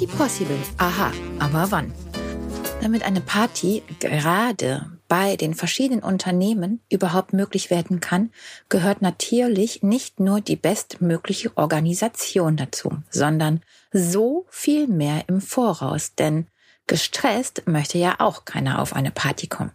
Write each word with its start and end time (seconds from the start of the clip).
Party 0.00 0.16
possible. 0.16 0.58
Aha, 0.78 1.12
aber 1.40 1.70
wann? 1.70 1.92
Damit 2.80 3.02
eine 3.02 3.20
Party 3.20 3.82
gerade 3.98 4.86
bei 5.08 5.36
den 5.36 5.52
verschiedenen 5.52 6.02
Unternehmen 6.02 6.80
überhaupt 6.88 7.34
möglich 7.34 7.68
werden 7.68 8.00
kann, 8.00 8.30
gehört 8.70 9.02
natürlich 9.02 9.82
nicht 9.82 10.18
nur 10.18 10.40
die 10.40 10.56
bestmögliche 10.56 11.54
Organisation 11.54 12.56
dazu, 12.56 13.02
sondern 13.10 13.60
so 13.92 14.46
viel 14.48 14.86
mehr 14.86 15.24
im 15.26 15.42
Voraus, 15.42 16.14
denn 16.14 16.46
gestresst 16.86 17.64
möchte 17.66 17.98
ja 17.98 18.16
auch 18.20 18.46
keiner 18.46 18.80
auf 18.80 18.94
eine 18.94 19.10
Party 19.10 19.48
kommen. 19.48 19.72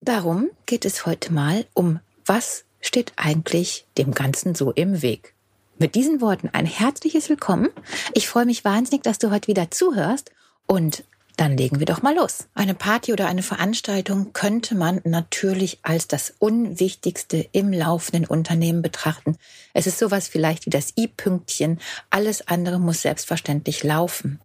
Darum 0.00 0.50
geht 0.66 0.84
es 0.84 1.06
heute 1.06 1.32
mal 1.32 1.64
um, 1.74 2.00
was 2.26 2.64
steht 2.80 3.12
eigentlich 3.14 3.86
dem 3.98 4.14
Ganzen 4.14 4.56
so 4.56 4.72
im 4.72 5.00
Weg. 5.00 5.34
Mit 5.80 5.94
diesen 5.94 6.20
Worten 6.20 6.50
ein 6.52 6.66
herzliches 6.66 7.30
Willkommen. 7.30 7.70
Ich 8.12 8.28
freue 8.28 8.44
mich 8.44 8.66
wahnsinnig, 8.66 9.02
dass 9.02 9.18
du 9.18 9.30
heute 9.30 9.48
wieder 9.48 9.70
zuhörst 9.70 10.30
und 10.66 11.04
dann 11.38 11.56
legen 11.56 11.78
wir 11.78 11.86
doch 11.86 12.02
mal 12.02 12.14
los. 12.14 12.48
Eine 12.54 12.74
Party 12.74 13.14
oder 13.14 13.28
eine 13.28 13.42
Veranstaltung 13.42 14.34
könnte 14.34 14.74
man 14.74 15.00
natürlich 15.04 15.78
als 15.80 16.06
das 16.06 16.34
Unwichtigste 16.38 17.48
im 17.52 17.72
laufenden 17.72 18.26
Unternehmen 18.26 18.82
betrachten. 18.82 19.38
Es 19.72 19.86
ist 19.86 19.98
sowas 19.98 20.28
vielleicht 20.28 20.66
wie 20.66 20.70
das 20.70 20.92
I-Pünktchen. 20.98 21.80
Alles 22.10 22.46
andere 22.46 22.78
muss 22.78 23.00
selbstverständlich 23.00 23.82
laufen. 23.82 24.38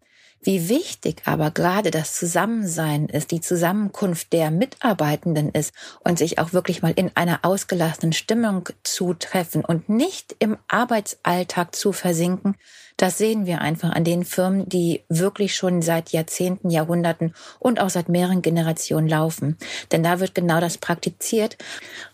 Wie 0.45 0.69
wichtig 0.69 1.23
aber 1.25 1.49
gerade 1.49 1.89
das 1.89 2.13
Zusammensein 2.13 3.07
ist, 3.07 3.31
die 3.31 3.41
Zusammenkunft 3.41 4.31
der 4.31 4.51
Mitarbeitenden 4.51 5.49
ist 5.49 5.73
und 6.01 6.19
sich 6.19 6.37
auch 6.37 6.53
wirklich 6.53 6.83
mal 6.83 6.93
in 6.95 7.09
einer 7.15 7.39
ausgelassenen 7.41 8.13
Stimmung 8.13 8.69
zu 8.83 9.15
treffen 9.15 9.65
und 9.65 9.89
nicht 9.89 10.35
im 10.37 10.57
Arbeitsalltag 10.67 11.75
zu 11.75 11.93
versinken, 11.93 12.57
das 12.97 13.17
sehen 13.17 13.45
wir 13.45 13.61
einfach 13.61 13.91
an 13.91 14.05
den 14.05 14.23
Firmen, 14.23 14.69
die 14.69 15.03
wirklich 15.09 15.55
schon 15.55 15.81
seit 15.81 16.11
Jahrzehnten, 16.11 16.69
Jahrhunderten 16.69 17.33
und 17.59 17.79
auch 17.81 17.89
seit 17.89 18.07
mehreren 18.07 18.41
Generationen 18.41 19.09
laufen. 19.09 19.57
Denn 19.91 20.01
da 20.01 20.19
wird 20.19 20.33
genau 20.33 20.61
das 20.61 20.77
praktiziert, 20.77 21.57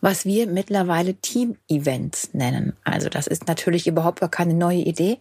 was 0.01 0.25
wir 0.25 0.47
mittlerweile 0.47 1.13
Team-Events 1.13 2.33
nennen. 2.33 2.73
Also 2.83 3.09
das 3.09 3.27
ist 3.27 3.47
natürlich 3.47 3.85
überhaupt 3.85 4.21
gar 4.21 4.29
keine 4.29 4.55
neue 4.55 4.79
Idee. 4.79 5.19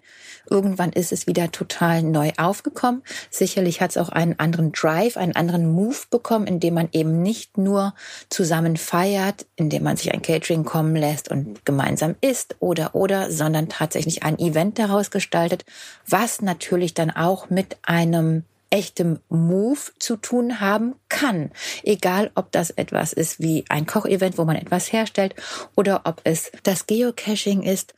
Irgendwann 0.49 0.93
ist 0.93 1.13
es 1.13 1.27
wieder 1.27 1.53
total 1.53 2.03
neu 2.03 2.33
aufgekommen. 2.39 3.03
Sicherlich 3.31 3.83
hat 3.83 3.91
es 3.91 3.99
auch 3.99 4.09
einen 4.09 4.39
anderen 4.39 4.73
Drive, 4.73 5.17
einen 5.19 5.37
anderen 5.37 5.71
Move 5.71 5.99
bekommen, 6.11 6.47
indem 6.47 6.75
man 6.75 6.89
eben 6.93 7.23
nicht 7.23 7.59
nur 7.59 7.95
zusammen 8.31 8.77
feiert, 8.79 9.47
indem 9.57 9.83
man 9.83 9.97
sich 9.97 10.13
ein 10.13 10.23
Catering 10.23 10.65
kommen 10.65 10.97
lässt 10.97 11.31
und 11.31 11.67
gemeinsam 11.67 12.17
isst 12.23 12.57
oder 12.61 12.95
oder, 12.95 13.31
sondern 13.31 13.69
tatsächlich 13.69 14.23
ein 14.23 14.39
Event 14.39 14.79
daraus 14.79 15.11
gestaltet 15.11 15.50
gestaltet, 15.51 15.65
was 16.07 16.43
natürlich 16.43 16.95
dann 16.95 17.11
auch 17.11 17.51
mit 17.51 17.77
einem 17.83 18.45
echtem 18.71 19.19
Move 19.29 19.81
zu 19.99 20.17
tun 20.17 20.61
haben 20.61 20.95
kann. 21.09 21.51
Egal, 21.83 22.31
ob 22.37 22.53
das 22.53 22.71
etwas 22.71 23.13
ist 23.13 23.41
wie 23.41 23.65
ein 23.69 23.85
Kochevent, 23.87 24.39
wo 24.39 24.45
man 24.45 24.57
etwas 24.57 24.93
herstellt, 24.93 25.35
oder 25.75 26.03
ob 26.05 26.21
es 26.25 26.53
das 26.63 26.87
Geocaching 26.87 27.63
ist, 27.63 27.95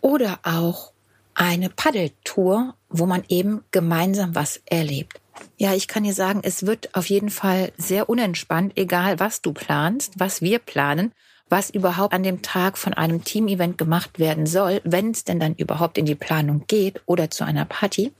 oder 0.00 0.38
auch 0.42 0.92
eine 1.34 1.68
Paddeltour, 1.68 2.74
wo 2.88 3.06
man 3.06 3.24
eben 3.28 3.64
gemeinsam 3.70 4.34
was 4.34 4.62
erlebt. 4.66 5.20
Ja, 5.58 5.74
ich 5.74 5.88
kann 5.88 6.04
dir 6.04 6.14
sagen, 6.14 6.40
es 6.42 6.64
wird 6.64 6.94
auf 6.94 7.10
jeden 7.10 7.30
Fall 7.30 7.72
sehr 7.76 8.08
unentspannt, 8.08 8.72
egal 8.76 9.20
was 9.20 9.42
du 9.42 9.52
planst, 9.52 10.14
was 10.16 10.40
wir 10.40 10.58
planen 10.58 11.12
was 11.48 11.70
überhaupt 11.70 12.14
an 12.14 12.22
dem 12.22 12.42
Tag 12.42 12.78
von 12.78 12.94
einem 12.94 13.24
Team-Event 13.24 13.78
gemacht 13.78 14.18
werden 14.18 14.46
soll, 14.46 14.80
wenn 14.84 15.10
es 15.10 15.24
denn 15.24 15.40
dann 15.40 15.54
überhaupt 15.54 15.98
in 15.98 16.06
die 16.06 16.14
Planung 16.14 16.64
geht 16.66 17.02
oder 17.06 17.30
zu 17.30 17.44
einer 17.44 17.64
Party, 17.64 18.12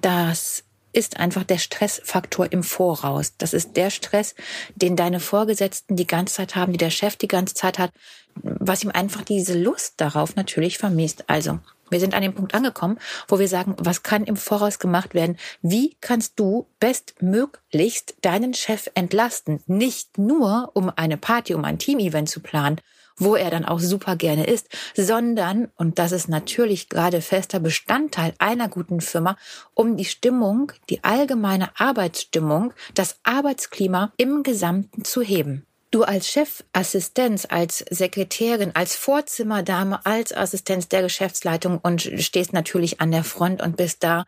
das 0.00 0.64
ist 0.92 1.18
einfach 1.18 1.44
der 1.44 1.58
Stressfaktor 1.58 2.50
im 2.52 2.62
Voraus. 2.62 3.36
Das 3.38 3.52
ist 3.52 3.76
der 3.76 3.90
Stress, 3.90 4.34
den 4.74 4.96
deine 4.96 5.20
Vorgesetzten 5.20 5.96
die 5.96 6.06
ganze 6.06 6.34
Zeit 6.34 6.56
haben, 6.56 6.72
die 6.72 6.78
der 6.78 6.90
Chef 6.90 7.16
die 7.16 7.28
ganze 7.28 7.54
Zeit 7.54 7.78
hat, 7.78 7.92
was 8.34 8.82
ihm 8.82 8.90
einfach 8.90 9.22
diese 9.22 9.56
Lust 9.56 9.94
darauf 9.98 10.34
natürlich 10.36 10.78
vermisst. 10.78 11.24
Also 11.28 11.60
wir 11.90 12.00
sind 12.00 12.14
an 12.14 12.22
dem 12.22 12.34
Punkt 12.34 12.54
angekommen, 12.54 12.98
wo 13.28 13.38
wir 13.38 13.48
sagen, 13.48 13.74
was 13.78 14.02
kann 14.02 14.24
im 14.24 14.36
Voraus 14.36 14.78
gemacht 14.78 15.14
werden? 15.14 15.36
Wie 15.62 15.96
kannst 16.00 16.38
du 16.38 16.66
bestmöglichst 16.80 18.14
deinen 18.22 18.54
Chef 18.54 18.90
entlasten? 18.94 19.62
Nicht 19.66 20.18
nur, 20.18 20.70
um 20.74 20.90
eine 20.94 21.16
Party, 21.16 21.54
um 21.54 21.64
ein 21.64 21.78
Team-Event 21.78 22.28
zu 22.28 22.40
planen, 22.40 22.80
wo 23.20 23.36
er 23.36 23.50
dann 23.50 23.64
auch 23.64 23.80
super 23.80 24.16
gerne 24.16 24.46
ist, 24.46 24.68
sondern, 24.96 25.68
und 25.76 25.98
das 25.98 26.12
ist 26.12 26.28
natürlich 26.28 26.88
gerade 26.88 27.20
fester 27.20 27.60
Bestandteil 27.60 28.34
einer 28.38 28.68
guten 28.68 29.00
Firma, 29.00 29.36
um 29.74 29.96
die 29.96 30.06
Stimmung, 30.06 30.72
die 30.88 31.04
allgemeine 31.04 31.70
Arbeitsstimmung, 31.78 32.72
das 32.94 33.20
Arbeitsklima 33.22 34.12
im 34.16 34.42
Gesamten 34.42 35.04
zu 35.04 35.20
heben. 35.20 35.66
Du 35.90 36.04
als 36.04 36.28
Chefassistenz, 36.28 37.48
als 37.50 37.84
Sekretärin, 37.90 38.70
als 38.74 38.94
Vorzimmerdame, 38.94 40.06
als 40.06 40.32
Assistenz 40.32 40.86
der 40.86 41.02
Geschäftsleitung 41.02 41.78
und 41.82 42.02
stehst 42.02 42.52
natürlich 42.52 43.00
an 43.00 43.10
der 43.10 43.24
Front 43.24 43.60
und 43.60 43.76
bist 43.76 44.04
da 44.04 44.24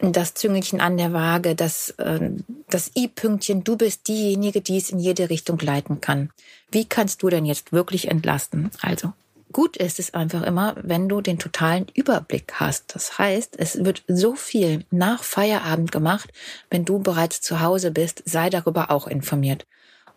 das 0.00 0.34
Züngelchen 0.34 0.82
an 0.82 0.98
der 0.98 1.14
Waage, 1.14 1.54
das, 1.54 1.90
äh, 1.90 2.30
das 2.68 2.90
I-Pünktchen, 2.94 3.64
du 3.64 3.76
bist 3.76 4.06
diejenige, 4.08 4.60
die 4.60 4.76
es 4.76 4.90
in 4.90 4.98
jede 4.98 5.30
Richtung 5.30 5.58
leiten 5.60 6.02
kann. 6.02 6.30
Wie 6.70 6.84
kannst 6.84 7.22
du 7.22 7.30
denn 7.30 7.46
jetzt 7.46 7.72
wirklich 7.72 8.08
entlasten? 8.08 8.70
Also, 8.82 9.12
gut 9.52 9.78
ist 9.78 9.98
es 9.98 10.12
einfach 10.12 10.42
immer, 10.42 10.74
wenn 10.82 11.08
du 11.08 11.22
den 11.22 11.38
totalen 11.38 11.86
Überblick 11.94 12.54
hast. 12.54 12.94
Das 12.94 13.16
heißt, 13.16 13.54
es 13.58 13.84
wird 13.84 14.02
so 14.08 14.34
viel 14.34 14.84
nach 14.90 15.22
Feierabend 15.22 15.90
gemacht, 15.90 16.30
wenn 16.68 16.84
du 16.84 16.98
bereits 16.98 17.40
zu 17.40 17.60
Hause 17.60 17.92
bist, 17.92 18.22
sei 18.26 18.50
darüber 18.50 18.90
auch 18.90 19.06
informiert 19.06 19.64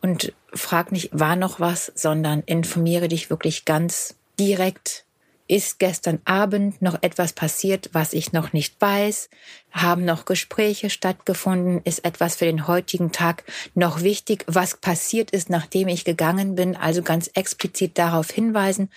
und 0.01 0.33
frag 0.53 0.91
nicht, 0.91 1.09
war 1.11 1.35
noch 1.35 1.59
was, 1.59 1.91
sondern 1.95 2.41
informiere 2.45 3.07
dich 3.07 3.29
wirklich 3.29 3.66
ganz 3.66 4.16
direkt. 4.39 5.03
Ist 5.47 5.78
gestern 5.78 6.22
Abend 6.25 6.81
noch 6.81 7.03
etwas 7.03 7.33
passiert, 7.33 7.91
was 7.94 8.13
ich 8.13 8.34
noch 8.34 8.51
nicht 8.51 8.81
weiß? 8.81 9.29
Haben 9.72 10.03
noch 10.03 10.25
Gespräche 10.25 10.89
stattgefunden? 10.89 11.81
Ist 11.84 12.03
etwas 12.03 12.38
für 12.38 12.45
den 12.45 12.67
heutigen 12.67 13.11
Tag 13.11 13.44
noch 13.75 14.01
wichtig, 14.01 14.44
was 14.47 14.78
passiert 14.78 15.29
ist, 15.29 15.51
nachdem 15.51 15.88
ich 15.88 16.03
gegangen 16.03 16.55
bin? 16.55 16.75
Also 16.75 17.03
ganz 17.03 17.29
explizit 17.35 18.00
darauf 18.00 18.31
hinweisen, 18.31 18.89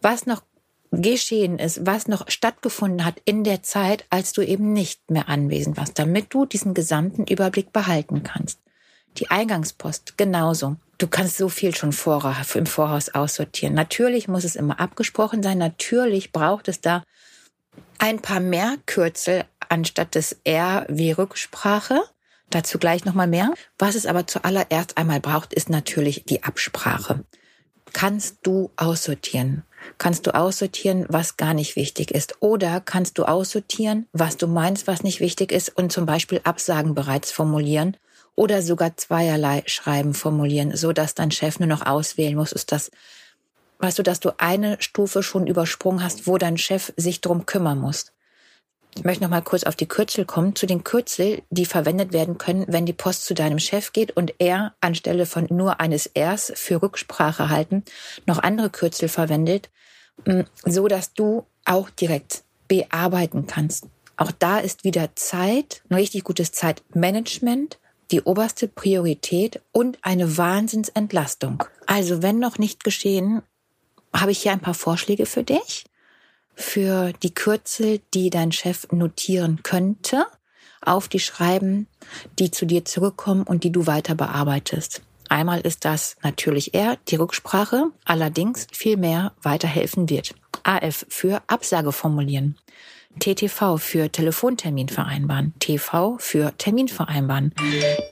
was 0.00 0.26
noch 0.26 0.42
geschehen 0.92 1.58
ist, 1.58 1.84
was 1.84 2.06
noch 2.06 2.30
stattgefunden 2.30 3.04
hat 3.04 3.20
in 3.24 3.42
der 3.42 3.64
Zeit, 3.64 4.04
als 4.08 4.32
du 4.32 4.42
eben 4.42 4.72
nicht 4.72 5.10
mehr 5.10 5.28
anwesend 5.28 5.76
warst, 5.76 5.98
damit 5.98 6.32
du 6.32 6.46
diesen 6.46 6.72
gesamten 6.72 7.24
Überblick 7.24 7.72
behalten 7.72 8.22
kannst. 8.22 8.60
Die 9.18 9.30
Eingangspost 9.30 10.18
genauso. 10.18 10.76
Du 10.98 11.08
kannst 11.08 11.36
so 11.36 11.48
viel 11.48 11.74
schon 11.74 11.90
im 11.90 12.66
Voraus 12.66 13.08
aussortieren. 13.10 13.74
Natürlich 13.74 14.28
muss 14.28 14.44
es 14.44 14.56
immer 14.56 14.80
abgesprochen 14.80 15.42
sein. 15.42 15.58
Natürlich 15.58 16.32
braucht 16.32 16.68
es 16.68 16.80
da 16.80 17.02
ein 17.98 18.20
paar 18.20 18.40
mehr 18.40 18.76
Kürzel 18.86 19.44
anstatt 19.68 20.14
des 20.14 20.36
R 20.44 20.86
wie 20.88 21.12
Rücksprache. 21.12 22.02
Dazu 22.50 22.78
gleich 22.78 23.04
nochmal 23.04 23.26
mehr. 23.26 23.52
Was 23.78 23.94
es 23.94 24.06
aber 24.06 24.26
zuallererst 24.26 24.96
einmal 24.96 25.20
braucht, 25.20 25.52
ist 25.52 25.68
natürlich 25.68 26.24
die 26.24 26.44
Absprache. 26.44 27.24
Kannst 27.92 28.38
du 28.42 28.70
aussortieren? 28.76 29.64
Kannst 29.98 30.26
du 30.26 30.34
aussortieren, 30.34 31.06
was 31.08 31.36
gar 31.36 31.54
nicht 31.54 31.76
wichtig 31.76 32.10
ist? 32.10 32.36
Oder 32.40 32.80
kannst 32.80 33.18
du 33.18 33.24
aussortieren, 33.24 34.06
was 34.12 34.36
du 34.36 34.46
meinst, 34.46 34.86
was 34.86 35.02
nicht 35.02 35.20
wichtig 35.20 35.52
ist 35.52 35.76
und 35.76 35.92
zum 35.92 36.06
Beispiel 36.06 36.40
Absagen 36.44 36.94
bereits 36.94 37.32
formulieren 37.32 37.96
oder 38.36 38.62
sogar 38.62 38.96
zweierlei 38.96 39.62
Schreiben 39.66 40.14
formulieren, 40.14 40.76
so 40.76 40.92
dass 40.92 41.14
dein 41.14 41.32
Chef 41.32 41.58
nur 41.58 41.68
noch 41.68 41.84
auswählen 41.84 42.36
muss, 42.36 42.52
ist 42.52 42.70
das, 42.70 42.90
weißt 43.80 43.98
du, 43.98 44.02
dass 44.02 44.20
du 44.20 44.38
eine 44.38 44.76
Stufe 44.80 45.22
schon 45.22 45.46
übersprungen 45.46 46.04
hast, 46.04 46.26
wo 46.26 46.38
dein 46.38 46.58
Chef 46.58 46.92
sich 46.96 47.20
drum 47.20 47.46
kümmern 47.46 47.78
muss. 47.78 48.12
Ich 48.94 49.04
möchte 49.04 49.24
noch 49.24 49.30
mal 49.30 49.42
kurz 49.42 49.64
auf 49.64 49.76
die 49.76 49.88
Kürzel 49.88 50.24
kommen, 50.24 50.56
zu 50.56 50.66
den 50.66 50.82
Kürzel, 50.82 51.42
die 51.50 51.66
verwendet 51.66 52.14
werden 52.14 52.38
können, 52.38 52.64
wenn 52.68 52.86
die 52.86 52.94
Post 52.94 53.26
zu 53.26 53.34
deinem 53.34 53.58
Chef 53.58 53.92
geht 53.92 54.16
und 54.16 54.34
er 54.38 54.74
anstelle 54.80 55.26
von 55.26 55.46
nur 55.50 55.80
eines 55.80 56.10
Rs 56.16 56.52
für 56.54 56.80
Rücksprache 56.80 57.50
halten 57.50 57.84
noch 58.24 58.38
andere 58.38 58.70
Kürzel 58.70 59.08
verwendet, 59.08 59.68
mm, 60.24 60.42
so 60.64 60.88
dass 60.88 61.12
du 61.12 61.44
auch 61.66 61.90
direkt 61.90 62.44
bearbeiten 62.68 63.46
kannst. 63.46 63.86
Auch 64.16 64.32
da 64.32 64.58
ist 64.58 64.84
wieder 64.84 65.14
Zeit, 65.14 65.82
ein 65.90 65.96
richtig 65.96 66.24
gutes 66.24 66.52
Zeitmanagement 66.52 67.78
die 68.10 68.22
oberste 68.22 68.68
Priorität 68.68 69.60
und 69.72 69.98
eine 70.02 70.36
Wahnsinnsentlastung. 70.36 71.64
Also 71.86 72.22
wenn 72.22 72.38
noch 72.38 72.58
nicht 72.58 72.84
geschehen, 72.84 73.42
habe 74.14 74.30
ich 74.30 74.38
hier 74.38 74.52
ein 74.52 74.60
paar 74.60 74.74
Vorschläge 74.74 75.26
für 75.26 75.42
dich, 75.42 75.84
für 76.54 77.12
die 77.22 77.34
Kürzel, 77.34 78.00
die 78.14 78.30
dein 78.30 78.52
Chef 78.52 78.86
notieren 78.90 79.62
könnte, 79.62 80.26
auf 80.80 81.08
die 81.08 81.20
Schreiben, 81.20 81.86
die 82.38 82.50
zu 82.50 82.64
dir 82.64 82.84
zurückkommen 82.84 83.42
und 83.42 83.64
die 83.64 83.72
du 83.72 83.86
weiter 83.86 84.14
bearbeitest. 84.14 85.02
Einmal 85.28 85.60
ist 85.60 85.84
das 85.84 86.16
natürlich 86.22 86.74
er, 86.74 86.96
die 87.08 87.16
Rücksprache, 87.16 87.90
allerdings 88.04 88.68
viel 88.72 88.96
mehr 88.96 89.32
weiterhelfen 89.42 90.08
wird. 90.08 90.34
AF 90.62 91.04
für 91.08 91.42
Absage 91.48 91.92
formulieren. 91.92 92.56
TTV 93.18 93.78
für 93.78 94.10
Telefontermin 94.10 94.88
vereinbaren. 94.88 95.54
TV 95.58 96.16
für 96.18 96.56
Termin 96.58 96.88
vereinbaren. 96.88 97.54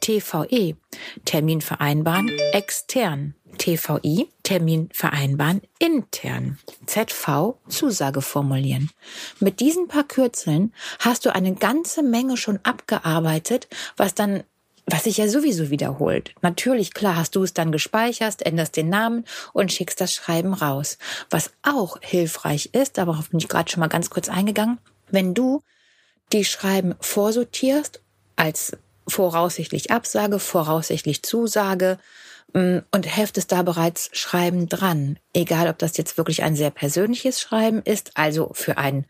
TVE 0.01 0.77
Termin 1.25 1.61
vereinbaren 1.61 2.31
extern. 2.53 3.35
TVI 3.59 4.29
Termin 4.43 4.89
vereinbaren 4.93 5.63
intern. 5.79 6.59
ZV 6.87 7.55
Zusage 7.69 8.21
formulieren. 8.21 8.91
Mit 9.41 9.61
diesen 9.61 9.89
paar 9.89 10.05
Kürzeln 10.05 10.73
hast 10.99 11.25
du 11.25 11.35
eine 11.35 11.55
ganze 11.55 12.03
Menge 12.03 12.37
schon 12.37 12.59
abgearbeitet, 12.63 13.69
was 13.97 14.15
dann 14.15 14.45
was 14.87 15.05
sich 15.05 15.17
ja 15.17 15.29
sowieso 15.29 15.71
wiederholt. 15.71 16.35
Natürlich, 16.43 16.93
klar, 16.93 17.17
hast 17.17 17.37
du 17.37 17.43
es 17.43 17.55
dann 17.55 17.73
gespeichert, 17.73 18.43
änderst 18.43 18.77
den 18.77 18.91
Namen 18.91 19.25
und 19.55 19.73
schickst 19.73 19.99
das 20.01 20.13
Schreiben 20.13 20.53
raus. 20.53 20.99
Was 21.31 21.53
auch 21.63 21.97
hilfreich 22.03 22.71
ist, 22.73 22.99
aber 22.99 23.13
darauf 23.13 23.31
bin 23.31 23.41
ich 23.41 23.49
gerade 23.49 23.71
schon 23.71 23.81
mal 23.81 23.87
ganz 23.87 24.11
kurz 24.11 24.29
eingegangen, 24.29 24.79
wenn 25.11 25.35
du 25.35 25.63
die 26.33 26.45
Schreiben 26.45 26.95
vorsortierst 27.01 28.01
als 28.37 28.77
voraussichtlich 29.07 29.91
Absage, 29.91 30.39
voraussichtlich 30.39 31.23
Zusage 31.23 31.99
mm, 32.53 32.79
und 32.91 33.17
heftest 33.17 33.53
da 33.53 33.63
bereits 33.63 34.09
Schreiben 34.13 34.69
dran. 34.69 35.19
Egal, 35.33 35.69
ob 35.69 35.79
das 35.79 35.97
jetzt 35.97 36.17
wirklich 36.17 36.43
ein 36.43 36.57
sehr 36.57 36.71
persönliches 36.71 37.41
Schreiben 37.41 37.83
ist, 37.83 38.13
also 38.15 38.51
für 38.55 38.79
einen 38.79 39.07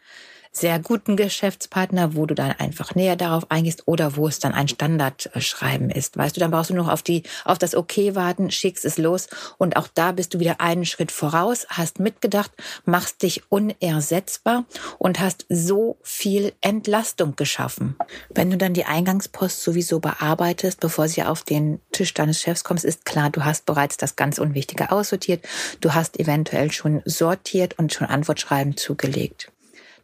sehr 0.56 0.78
guten 0.78 1.16
Geschäftspartner, 1.16 2.14
wo 2.14 2.26
du 2.26 2.34
dann 2.34 2.52
einfach 2.52 2.94
näher 2.94 3.16
darauf 3.16 3.50
eingehst 3.50 3.82
oder 3.86 4.16
wo 4.16 4.28
es 4.28 4.38
dann 4.38 4.54
ein 4.54 4.68
Standardschreiben 4.68 5.90
ist. 5.90 6.16
Weißt 6.16 6.36
du, 6.36 6.40
dann 6.40 6.52
brauchst 6.52 6.70
du 6.70 6.74
noch 6.74 6.88
auf 6.88 7.02
die, 7.02 7.24
auf 7.44 7.58
das 7.58 7.74
Okay 7.74 8.14
warten, 8.14 8.50
schickst 8.50 8.84
es 8.84 8.96
los 8.96 9.28
und 9.58 9.76
auch 9.76 9.88
da 9.92 10.12
bist 10.12 10.32
du 10.32 10.38
wieder 10.38 10.60
einen 10.60 10.86
Schritt 10.86 11.10
voraus, 11.10 11.66
hast 11.68 11.98
mitgedacht, 11.98 12.52
machst 12.84 13.22
dich 13.22 13.42
unersetzbar 13.50 14.64
und 14.98 15.18
hast 15.18 15.44
so 15.48 15.98
viel 16.02 16.52
Entlastung 16.60 17.34
geschaffen. 17.34 17.96
Wenn 18.32 18.50
du 18.50 18.56
dann 18.56 18.74
die 18.74 18.84
Eingangspost 18.84 19.62
sowieso 19.62 19.98
bearbeitest, 19.98 20.78
bevor 20.78 21.08
sie 21.08 21.24
auf 21.24 21.42
den 21.42 21.80
Tisch 21.90 22.14
deines 22.14 22.40
Chefs 22.40 22.62
kommt, 22.62 22.84
ist 22.84 23.04
klar, 23.04 23.30
du 23.30 23.44
hast 23.44 23.66
bereits 23.66 23.96
das 23.96 24.14
ganz 24.14 24.38
Unwichtige 24.38 24.92
aussortiert. 24.92 25.44
Du 25.80 25.94
hast 25.94 26.20
eventuell 26.20 26.70
schon 26.70 27.02
sortiert 27.04 27.78
und 27.78 27.92
schon 27.92 28.06
Antwortschreiben 28.06 28.76
zugelegt. 28.76 29.50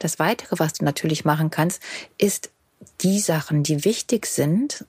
Das 0.01 0.19
Weitere, 0.19 0.59
was 0.59 0.73
du 0.73 0.85
natürlich 0.85 1.25
machen 1.25 1.51
kannst, 1.51 1.81
ist 2.19 2.51
die 3.03 3.21
Sachen, 3.21 3.63
die 3.63 3.85
wichtig 3.85 4.27
sind, 4.27 4.85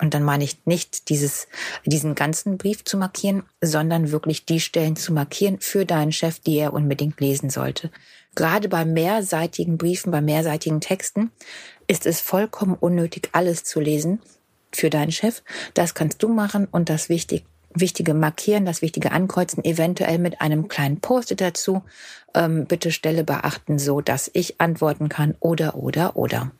und 0.00 0.14
dann 0.14 0.22
meine 0.22 0.44
ich 0.44 0.64
nicht 0.64 1.08
dieses, 1.08 1.48
diesen 1.84 2.14
ganzen 2.14 2.56
Brief 2.56 2.84
zu 2.84 2.96
markieren, 2.96 3.42
sondern 3.60 4.12
wirklich 4.12 4.44
die 4.44 4.60
Stellen 4.60 4.94
zu 4.94 5.12
markieren 5.12 5.58
für 5.60 5.84
deinen 5.84 6.12
Chef, 6.12 6.38
die 6.38 6.56
er 6.56 6.72
unbedingt 6.72 7.20
lesen 7.20 7.50
sollte. 7.50 7.90
Gerade 8.36 8.68
bei 8.68 8.84
mehrseitigen 8.84 9.76
Briefen, 9.76 10.12
bei 10.12 10.20
mehrseitigen 10.20 10.80
Texten 10.80 11.32
ist 11.88 12.06
es 12.06 12.20
vollkommen 12.20 12.74
unnötig, 12.74 13.30
alles 13.32 13.64
zu 13.64 13.80
lesen 13.80 14.20
für 14.72 14.90
deinen 14.90 15.10
Chef. 15.10 15.42
Das 15.74 15.94
kannst 15.94 16.22
du 16.22 16.28
machen 16.28 16.68
und 16.70 16.88
das 16.88 17.08
wichtig, 17.08 17.44
Wichtige 17.74 18.14
markieren, 18.14 18.64
das 18.64 18.82
Wichtige 18.82 19.12
ankreuzen, 19.12 19.64
eventuell 19.64 20.18
mit 20.18 20.40
einem 20.40 20.68
kleinen 20.68 21.00
Post-it 21.00 21.40
dazu. 21.40 21.82
Ähm, 22.34 22.66
bitte 22.66 22.90
Stelle 22.90 23.24
beachten, 23.24 23.78
so 23.78 24.00
dass 24.00 24.30
ich 24.32 24.60
antworten 24.60 25.08
kann 25.08 25.34
oder 25.40 25.74
oder 25.74 26.16
oder. 26.16 26.52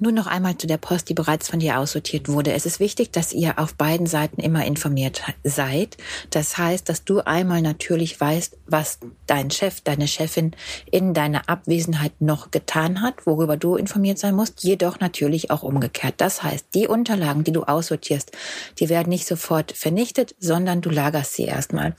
Nur 0.00 0.12
noch 0.12 0.26
einmal 0.26 0.56
zu 0.56 0.66
der 0.66 0.78
Post, 0.78 1.08
die 1.08 1.14
bereits 1.14 1.48
von 1.48 1.58
dir 1.58 1.78
aussortiert 1.78 2.28
wurde. 2.28 2.52
Es 2.52 2.66
ist 2.66 2.80
wichtig, 2.80 3.10
dass 3.10 3.32
ihr 3.32 3.58
auf 3.58 3.74
beiden 3.74 4.06
Seiten 4.06 4.40
immer 4.40 4.64
informiert 4.64 5.22
seid. 5.44 5.96
Das 6.30 6.58
heißt, 6.58 6.88
dass 6.88 7.04
du 7.04 7.20
einmal 7.20 7.62
natürlich 7.62 8.20
weißt, 8.20 8.56
was 8.66 8.98
dein 9.26 9.50
Chef, 9.50 9.80
deine 9.80 10.08
Chefin 10.08 10.52
in 10.90 11.14
deiner 11.14 11.48
Abwesenheit 11.48 12.20
noch 12.20 12.50
getan 12.50 13.02
hat, 13.02 13.26
worüber 13.26 13.56
du 13.56 13.76
informiert 13.76 14.18
sein 14.18 14.34
musst, 14.34 14.62
jedoch 14.62 15.00
natürlich 15.00 15.50
auch 15.50 15.62
umgekehrt. 15.62 16.14
Das 16.18 16.42
heißt, 16.42 16.66
die 16.74 16.88
Unterlagen, 16.88 17.44
die 17.44 17.52
du 17.52 17.64
aussortierst, 17.64 18.32
die 18.78 18.88
werden 18.88 19.08
nicht 19.08 19.26
sofort 19.26 19.72
vernichtet, 19.72 20.34
sondern 20.38 20.80
du 20.80 20.90
lagerst 20.90 21.34
sie 21.34 21.44
erstmal. 21.44 21.94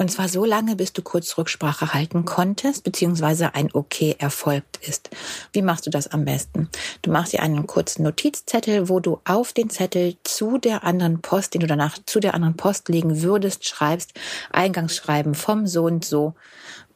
Und 0.00 0.10
zwar 0.10 0.30
so 0.30 0.46
lange, 0.46 0.76
bis 0.76 0.94
du 0.94 1.02
kurz 1.02 1.36
Rücksprache 1.36 1.92
halten 1.92 2.24
konntest, 2.24 2.84
beziehungsweise 2.84 3.54
ein 3.54 3.68
Okay 3.70 4.16
erfolgt 4.18 4.78
ist. 4.78 5.10
Wie 5.52 5.60
machst 5.60 5.86
du 5.86 5.90
das 5.90 6.08
am 6.08 6.24
besten? 6.24 6.70
Du 7.02 7.10
machst 7.10 7.34
dir 7.34 7.42
einen 7.42 7.66
kurzen 7.66 8.04
Notizzettel, 8.04 8.88
wo 8.88 9.00
du 9.00 9.20
auf 9.26 9.52
den 9.52 9.68
Zettel 9.68 10.16
zu 10.24 10.56
der 10.56 10.84
anderen 10.84 11.20
Post, 11.20 11.52
den 11.52 11.60
du 11.60 11.66
danach 11.66 11.98
zu 12.06 12.18
der 12.18 12.32
anderen 12.32 12.56
Post 12.56 12.88
legen 12.88 13.20
würdest, 13.20 13.68
schreibst, 13.68 14.14
Eingangsschreiben 14.50 15.34
vom 15.34 15.66
so 15.66 15.84
und 15.84 16.02
so. 16.02 16.32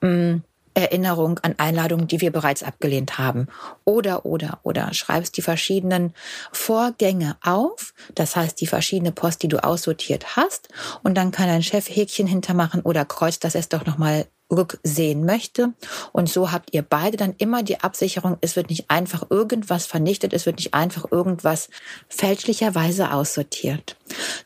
Mh, 0.01 0.09
mm, 0.09 0.43
Erinnerung 0.75 1.39
an 1.41 1.55
Einladungen, 1.59 2.09
die 2.09 2.21
wir 2.21 2.33
bereits 2.33 2.63
abgelehnt 2.63 3.19
haben. 3.19 3.47
Oder, 3.85 4.27
oder, 4.27 4.59
oder 4.63 4.93
schreibst 4.93 5.37
die 5.37 5.43
verschiedenen 5.43 6.15
Vorgänge 6.53 7.37
auf, 7.43 7.95
das 8.15 8.37
heißt 8.37 8.61
die 8.61 8.67
verschiedene 8.67 9.13
Post, 9.13 9.43
die 9.43 9.49
du 9.49 9.63
aussortiert 9.63 10.37
hast, 10.37 10.69
und 11.03 11.15
dann 11.15 11.31
kann 11.31 11.49
dein 11.49 11.63
Chef 11.63 11.89
Häkchen 11.89 12.27
hintermachen 12.27 12.83
oder 12.83 13.05
kreuzt 13.05 13.45
das 13.45 13.55
es 13.55 13.69
doch 13.69 13.87
nochmal 13.87 14.27
rücksehen 14.51 15.25
möchte. 15.25 15.73
Und 16.13 16.29
so 16.29 16.53
habt 16.53 16.75
ihr 16.75 16.83
beide 16.83 17.17
dann 17.17 17.35
immer 17.39 17.63
die 17.63 17.81
Absicherung, 17.81 18.37
es 18.41 18.57
wird 18.57 18.71
nicht 18.71 18.91
einfach 18.91 19.31
irgendwas 19.31 19.87
vernichtet, 19.87 20.33
es 20.33 20.47
wird 20.47 20.57
nicht 20.57 20.75
einfach 20.75 21.11
irgendwas 21.11 21.69
fälschlicherweise 22.09 23.13
aussortiert. 23.13 23.97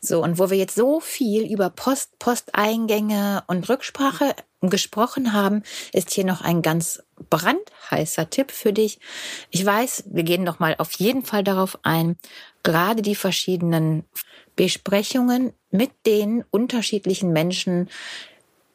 So, 0.01 0.23
und 0.23 0.39
wo 0.39 0.49
wir 0.49 0.57
jetzt 0.57 0.75
so 0.75 0.99
viel 0.99 1.51
über 1.51 1.69
Post, 1.69 2.17
Posteingänge 2.19 3.43
und 3.47 3.67
Rücksprache 3.69 4.35
gesprochen 4.61 5.33
haben, 5.33 5.63
ist 5.93 6.11
hier 6.11 6.25
noch 6.25 6.41
ein 6.41 6.61
ganz 6.61 7.01
brandheißer 7.29 8.29
Tipp 8.29 8.51
für 8.51 8.73
dich. 8.73 8.99
Ich 9.49 9.65
weiß, 9.65 10.05
wir 10.07 10.23
gehen 10.23 10.43
noch 10.43 10.59
mal 10.59 10.75
auf 10.77 10.91
jeden 10.93 11.23
Fall 11.23 11.43
darauf 11.43 11.79
ein. 11.83 12.17
Gerade 12.63 13.01
die 13.01 13.15
verschiedenen 13.15 14.03
Besprechungen 14.55 15.53
mit 15.71 15.91
den 16.05 16.43
unterschiedlichen 16.51 17.31
Menschen, 17.31 17.89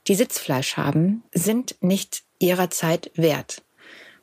die 0.07 0.15
Sitzfleisch 0.15 0.77
haben, 0.77 1.23
sind 1.33 1.77
nicht 1.81 2.23
ihrer 2.39 2.71
Zeit 2.71 3.11
wert. 3.15 3.63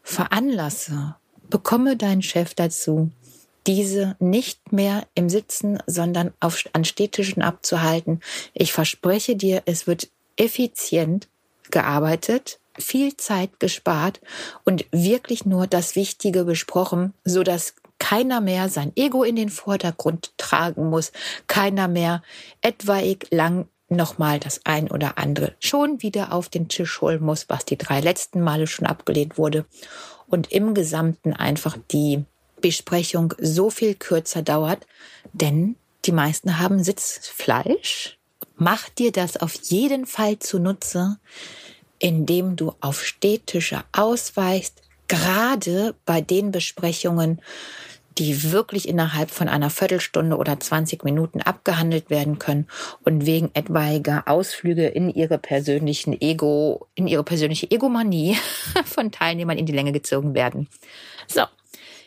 Veranlasse, 0.02 1.16
bekomme 1.50 1.98
deinen 1.98 2.24
Chef 2.24 2.56
dazu, 2.56 3.12
diese 3.68 4.16
nicht 4.20 4.72
mehr 4.72 5.08
im 5.14 5.30
Sitzen, 5.30 5.78
sondern 5.86 6.34
auf, 6.40 6.64
an 6.74 6.86
Städtischen 6.86 7.44
abzuhalten. 7.44 8.22
Ich 8.54 8.74
verspreche 8.74 9.36
dir, 9.36 9.62
es 9.66 9.86
wird 9.86 10.10
effizient 10.38 11.28
gearbeitet, 11.70 12.60
viel 12.78 13.16
Zeit 13.18 13.60
gespart 13.60 14.22
und 14.64 14.86
wirklich 14.92 15.46
nur 15.46 15.68
das 15.68 15.96
Wichtige 15.96 16.46
besprochen, 16.46 17.14
so 17.24 17.44
dass 17.44 17.76
keiner 18.00 18.42
mehr 18.42 18.70
sein 18.70 18.92
Ego 18.96 19.24
in 19.24 19.36
den 19.36 19.50
Vordergrund 19.50 20.34
tragen 20.38 20.90
muss, 20.90 21.12
keiner 21.48 21.88
mehr 21.88 22.24
etwaig 22.62 23.28
lang 23.30 23.68
nochmal 23.90 24.40
das 24.40 24.62
ein 24.64 24.90
oder 24.90 25.18
andere 25.18 25.54
schon 25.60 26.02
wieder 26.02 26.32
auf 26.32 26.50
den 26.50 26.68
Tisch 26.68 27.02
holen 27.02 27.22
muss, 27.22 27.48
was 27.50 27.66
die 27.66 27.78
drei 27.78 28.00
letzten 28.00 28.42
Male 28.42 28.66
schon 28.66 28.88
abgelehnt 28.88 29.38
wurde 29.38 29.66
und 30.28 30.52
im 30.52 30.74
Gesamten 30.74 31.34
einfach 31.34 31.78
die 31.92 32.24
Besprechung 32.62 33.34
so 33.40 33.70
viel 33.70 33.96
kürzer 33.96 34.42
dauert, 34.42 34.88
denn 35.34 35.76
die 36.06 36.12
meisten 36.12 36.60
haben 36.60 36.84
Sitzfleisch. 36.84 38.18
Mach 38.56 38.90
dir 38.90 39.12
das 39.12 39.38
auf 39.38 39.56
jeden 39.64 40.06
Fall 40.06 40.40
zunutze, 40.40 41.18
indem 42.00 42.56
du 42.56 42.74
auf 42.82 43.04
Städtische 43.06 43.84
ausweichst, 43.92 44.82
gerade 45.08 45.96
bei 46.06 46.22
den 46.22 46.52
Besprechungen, 46.52 47.42
die 48.18 48.52
wirklich 48.52 48.88
innerhalb 48.88 49.32
von 49.32 49.48
einer 49.48 49.70
Viertelstunde 49.70 50.38
oder 50.38 50.60
20 50.60 51.04
Minuten 51.04 51.42
abgehandelt 51.42 52.10
werden 52.10 52.40
können 52.40 52.68
und 53.04 53.26
wegen 53.26 53.52
etwaiger 53.54 54.24
Ausflüge 54.28 54.88
in 54.88 55.10
ihre 55.10 55.38
persönlichen 55.38 56.20
Ego, 56.20 56.88
in 56.96 57.08
ihre 57.08 57.24
persönliche 57.24 57.70
Egomanie 57.72 58.38
von 58.86 59.12
Teilnehmern 59.12 59.58
in 59.58 59.66
die 59.66 59.74
Länge 59.74 59.92
gezogen 59.92 60.34
werden. 60.34 60.68
So. 61.28 61.44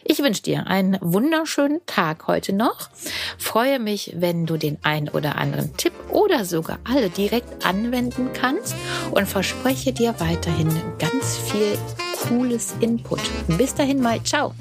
Ich 0.07 0.19
wünsche 0.19 0.43
dir 0.43 0.67
einen 0.67 0.99
wunderschönen 1.01 1.81
Tag 1.87 2.27
heute 2.27 2.53
noch. 2.53 2.91
Freue 3.39 3.79
mich, 3.79 4.13
wenn 4.17 4.45
du 4.45 4.59
den 4.59 4.77
einen 4.83 5.09
oder 5.09 5.37
anderen 5.37 5.75
Tipp 5.79 5.95
oder 6.11 6.45
sogar 6.45 6.79
alle 6.85 7.09
direkt 7.09 7.65
anwenden 7.65 8.31
kannst 8.35 8.75
und 9.13 9.27
verspreche 9.27 9.95
dir 9.95 10.15
weiterhin 10.19 10.69
ganz 10.99 11.39
viel 11.39 11.79
cooles 12.29 12.75
Input. 12.81 13.21
Bis 13.57 13.75
dahin 13.75 14.01
mal, 14.01 14.23
ciao. 14.23 14.55